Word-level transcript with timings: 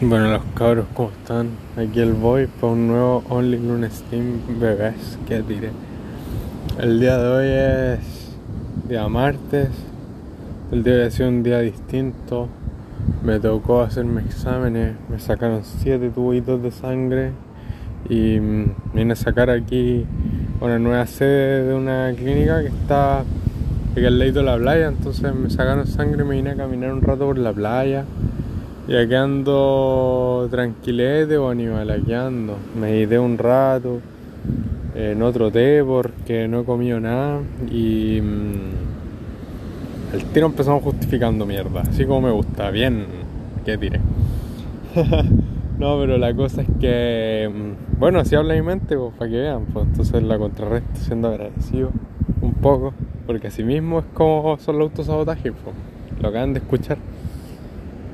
Bueno, 0.00 0.30
los 0.30 0.44
cabros, 0.54 0.86
¿cómo 0.94 1.10
están? 1.10 1.48
Aquí 1.76 1.98
el 1.98 2.12
boy 2.12 2.46
para 2.46 2.72
un 2.72 2.86
nuevo 2.86 3.24
Only 3.28 3.58
Lune 3.58 3.90
Steam 3.90 4.60
Bebés 4.60 5.18
que 5.26 5.42
tiré. 5.42 5.70
El 6.78 7.00
día 7.00 7.18
de 7.18 7.28
hoy 7.28 7.98
es 7.98 8.36
día 8.88 9.08
martes. 9.08 9.70
El 10.70 10.84
día 10.84 10.92
de 10.94 11.00
hoy 11.00 11.06
ha 11.08 11.10
sido 11.10 11.28
un 11.30 11.42
día 11.42 11.58
distinto. 11.58 12.48
Me 13.24 13.40
tocó 13.40 13.82
hacerme 13.82 14.20
exámenes. 14.20 14.94
Me 15.10 15.18
sacaron 15.18 15.62
7 15.64 16.10
tubitos 16.10 16.62
de 16.62 16.70
sangre. 16.70 17.32
Y 18.08 18.38
mm, 18.38 18.74
vine 18.94 19.14
a 19.14 19.16
sacar 19.16 19.50
aquí 19.50 20.06
una 20.60 20.78
nueva 20.78 21.08
sede 21.08 21.64
de 21.64 21.74
una 21.74 22.12
clínica 22.16 22.60
que 22.60 22.68
está 22.68 23.24
aquí 23.90 24.04
al 24.06 24.16
lado 24.16 24.30
de 24.30 24.42
la 24.44 24.56
playa. 24.58 24.86
Entonces 24.86 25.34
me 25.34 25.50
sacaron 25.50 25.88
sangre 25.88 26.22
y 26.22 26.24
me 26.24 26.36
vine 26.36 26.50
a 26.50 26.56
caminar 26.56 26.92
un 26.92 27.02
rato 27.02 27.26
por 27.26 27.36
la 27.36 27.52
playa. 27.52 28.04
Y 28.88 28.96
aquí 28.96 29.14
ando 29.14 30.48
tranquilete 30.50 31.36
o 31.36 31.50
animal, 31.50 31.90
aquí 31.90 32.14
ando. 32.14 32.56
Me 32.74 33.06
de 33.06 33.18
un 33.18 33.36
rato 33.36 34.00
en 34.94 35.20
otro 35.20 35.50
té 35.52 35.84
porque 35.84 36.48
no 36.48 36.60
he 36.60 36.64
comido 36.64 36.98
nada 36.98 37.40
y 37.70 38.18
mm, 38.22 40.14
el 40.14 40.24
tiro 40.32 40.46
empezamos 40.46 40.82
justificando 40.82 41.44
mierda, 41.44 41.82
así 41.82 42.06
como 42.06 42.22
me 42.22 42.30
gusta, 42.30 42.70
bien 42.70 43.04
que 43.62 43.76
tire. 43.76 44.00
no, 45.78 45.98
pero 46.00 46.16
la 46.16 46.32
cosa 46.32 46.62
es 46.62 46.68
que, 46.80 47.52
mm, 47.52 48.00
bueno, 48.00 48.20
así 48.20 48.36
habla 48.36 48.54
mi 48.54 48.62
mente, 48.62 48.96
pues 48.96 49.12
para 49.18 49.30
que 49.30 49.36
vean, 49.36 49.66
pues 49.66 49.84
entonces 49.84 50.22
la 50.22 50.38
contrarresto 50.38 50.98
siendo 50.98 51.28
agradecido 51.28 51.90
un 52.40 52.54
poco, 52.54 52.94
porque 53.26 53.48
así 53.48 53.62
mismo 53.62 53.98
es 53.98 54.06
como 54.14 54.56
son 54.58 54.78
los 54.78 54.88
autosabotajes, 54.88 55.52
pues, 55.62 55.76
lo 56.22 56.28
acaban 56.30 56.54
de 56.54 56.60
escuchar 56.60 56.96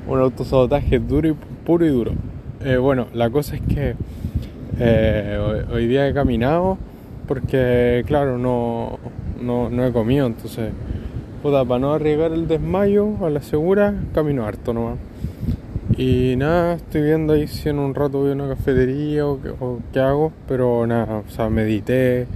un 0.07 0.19
autosabotaje 0.19 0.99
duro 0.99 1.29
y 1.29 1.33
puro 1.65 1.85
y 1.85 1.89
duro. 1.89 2.11
Eh, 2.63 2.77
bueno, 2.77 3.07
la 3.13 3.29
cosa 3.29 3.55
es 3.55 3.61
que 3.61 3.95
eh, 4.79 5.65
hoy, 5.71 5.87
día 5.87 6.07
he 6.07 6.13
caminado 6.13 6.77
porque, 7.27 8.03
claro, 8.07 8.37
no, 8.37 8.99
no, 9.41 9.85
he 9.85 9.91
comido, 9.91 10.27
entonces, 10.27 10.71
puta, 11.41 11.65
para 11.65 11.79
no 11.79 11.93
arriesgar 11.93 12.31
el 12.33 12.47
desmayo 12.47 13.25
a 13.25 13.29
la 13.29 13.41
segura, 13.41 13.93
camino 14.13 14.45
harto 14.45 14.73
nomás. 14.73 14.97
Y 15.97 16.35
nada, 16.37 16.75
estoy 16.75 17.03
viendo 17.03 17.33
ahí 17.33 17.47
si 17.47 17.69
en 17.69 17.79
un 17.79 17.95
rato 17.95 18.19
voy 18.19 18.31
a 18.31 18.33
una 18.33 18.49
cafetería 18.49 19.25
o, 19.25 19.39
qué 19.93 19.99
hago, 19.99 20.33
pero 20.47 20.85
nada, 20.85 21.23
o 21.25 21.31
sea, 21.31 21.49
medité, 21.49 22.27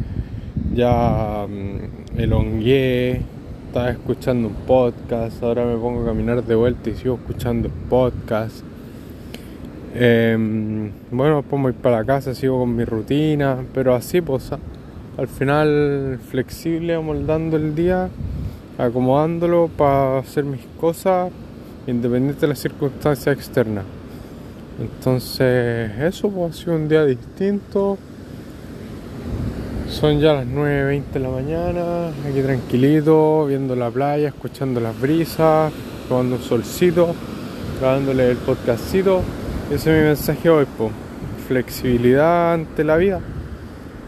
ya 0.73 1.45
mm, 1.47 2.19
elongué, 2.19 3.21
estaba 3.69 3.91
escuchando 3.91 4.47
un 4.47 4.55
podcast, 4.65 5.43
ahora 5.43 5.63
me 5.63 5.77
pongo 5.77 6.01
a 6.01 6.05
caminar 6.07 6.43
de 6.43 6.55
vuelta 6.55 6.89
y 6.89 6.95
sigo 6.95 7.19
escuchando 7.21 7.69
podcast. 7.87 8.63
Em, 9.93 10.89
bueno, 11.11 11.43
pues 11.47 11.61
voy 11.61 11.73
para 11.73 11.97
la 11.97 12.03
casa, 12.03 12.33
sigo 12.33 12.57
con 12.57 12.75
mi 12.75 12.83
rutina, 12.83 13.57
pero 13.71 13.93
así, 13.93 14.21
pues 14.21 14.49
al 15.17 15.27
final 15.27 16.17
flexible, 16.31 16.95
amoldando 16.95 17.57
el 17.57 17.75
día, 17.75 18.09
acomodándolo 18.79 19.69
para 19.77 20.17
hacer 20.17 20.45
mis 20.45 20.65
cosas, 20.81 21.31
independiente 21.85 22.41
de 22.41 22.47
las 22.47 22.59
circunstancias 22.59 23.37
externas. 23.37 23.85
Entonces, 24.81 25.91
eso 25.99 26.27
pues, 26.31 26.55
ha 26.55 26.59
sido 26.59 26.75
un 26.75 26.89
día 26.89 27.05
distinto 27.05 27.99
son 29.99 30.21
ya 30.21 30.33
las 30.33 30.47
9.20 30.47 31.03
de 31.11 31.19
la 31.19 31.29
mañana, 31.29 32.07
aquí 32.25 32.41
tranquilito, 32.41 33.45
viendo 33.47 33.75
la 33.75 33.89
playa, 33.89 34.29
escuchando 34.29 34.79
las 34.79 34.97
brisas, 34.97 35.73
tomando 36.07 36.37
un 36.37 36.41
solcito, 36.41 37.13
grabándole 37.81 38.31
el 38.31 38.37
podcastito. 38.37 39.21
Ese 39.69 39.91
es 39.91 40.01
mi 40.01 40.07
mensaje 40.07 40.49
hoy, 40.49 40.65
po. 40.77 40.89
flexibilidad 41.49 42.53
ante 42.53 42.85
la 42.85 42.95
vida, 42.95 43.19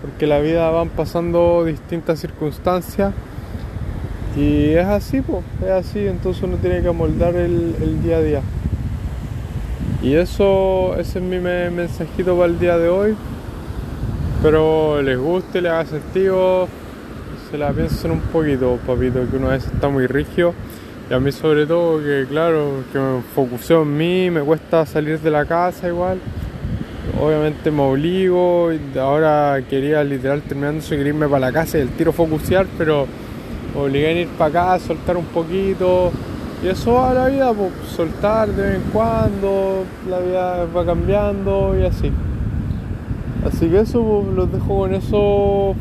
porque 0.02 0.28
la 0.28 0.40
vida 0.40 0.70
van 0.70 0.88
pasando 0.88 1.66
distintas 1.66 2.20
circunstancias 2.20 3.14
y 4.38 4.70
es 4.70 4.86
así, 4.86 5.20
po. 5.20 5.44
es 5.62 5.72
así, 5.72 6.08
entonces 6.08 6.42
uno 6.44 6.56
tiene 6.56 6.82
que 6.82 6.88
amoldar 6.88 7.36
el, 7.36 7.76
el 7.82 8.02
día 8.02 8.18
a 8.18 8.22
día. 8.22 8.42
Y 10.02 10.14
eso, 10.14 10.96
ese 10.98 11.20
es 11.20 11.26
mi 11.26 11.40
mensajito 11.40 12.38
para 12.38 12.46
el 12.46 12.60
día 12.60 12.78
de 12.78 12.88
hoy. 12.88 13.16
Pero 14.42 15.04
les 15.04 15.20
guste, 15.20 15.62
les 15.62 15.72
haga 15.72 15.86
sentido, 15.86 16.68
se 17.52 17.60
la 17.60 17.72
piensen 17.72 18.10
un 18.10 18.22
poquito, 18.22 18.80
papito, 18.88 19.20
que 19.30 19.38
uno 19.38 19.50
a 19.50 19.52
veces 19.52 19.72
está 19.72 19.88
muy 19.88 20.08
rígido. 20.08 20.54
Y 21.10 21.14
a 21.14 21.20
mí 21.20 21.32
sobre 21.32 21.68
todo 21.68 22.00
que 22.00 22.26
claro, 22.28 22.84
que 22.92 22.98
me 22.98 23.22
focuseo 23.36 23.84
en 23.84 23.98
mí, 23.98 24.32
me 24.32 24.42
cuesta 24.42 24.86
salir 24.88 25.20
de 25.20 25.30
la 25.30 25.46
casa 25.46 25.88
igual. 25.88 26.20
Obviamente 27.22 27.70
me 27.70 27.84
obligo, 27.84 28.72
y 28.74 28.98
ahora 28.98 29.60
quería 29.70 30.04
literal 30.04 30.42
terminando 30.42 30.82
su 30.82 30.96
irme 30.96 31.28
para 31.28 31.42
la 31.42 31.52
casa 31.52 31.78
y 31.78 31.82
el 31.82 31.90
tiro 31.90 32.12
focusear, 32.12 32.66
pero 32.80 33.06
me 33.76 33.82
obligué 33.82 34.08
a 34.08 34.12
ir 34.22 34.28
para 34.30 34.72
acá, 34.72 34.80
soltar 34.80 35.18
un 35.18 35.26
poquito. 35.26 36.12
Y 36.64 36.68
eso 36.68 36.94
va 36.94 37.12
a 37.12 37.14
la 37.14 37.28
vida, 37.28 37.54
pues, 37.54 37.72
soltar 37.96 38.48
de 38.50 38.64
vez 38.64 38.76
en 38.78 38.92
cuando, 38.92 39.84
la 40.10 40.20
vida 40.20 40.66
va 40.76 40.86
cambiando 40.86 41.78
y 41.80 41.86
así. 41.86 42.12
Así 43.46 43.68
que 43.70 43.80
eso, 43.80 44.24
los 44.36 44.52
dejo 44.52 44.78
con 44.80 44.94
eso, 44.94 45.74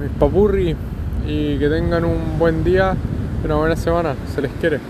mis 0.00 0.10
papurri, 0.18 0.74
y 1.26 1.58
que 1.58 1.68
tengan 1.68 2.04
un 2.04 2.38
buen 2.38 2.64
día, 2.64 2.94
una 3.44 3.54
buena 3.54 3.76
semana, 3.76 4.14
se 4.34 4.42
les 4.42 4.50
quiere. 4.52 4.80